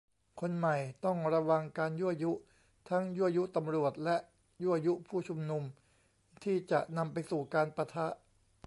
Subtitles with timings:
[0.39, 0.75] คนใหม่
[1.05, 2.31] ต้องระวังการยั่วยุ
[2.89, 4.17] ทั้งยั่วยุตำรวจ และ
[4.63, 5.63] ยั่วยุผู้ชุมนุม
[6.43, 8.07] ที่จะนำไปสู่การปะทะ